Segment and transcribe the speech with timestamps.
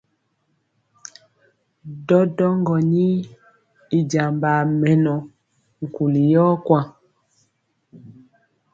[2.07, 3.05] Ɗɔɗɔŋgɔ ni
[3.97, 5.13] i jambaa mɛnɔ
[5.83, 6.85] nkuli yɔ kwaŋ.